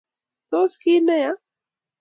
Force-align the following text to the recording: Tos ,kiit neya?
Tos 0.49 0.73
,kiit 0.81 1.03
neya? 1.07 1.31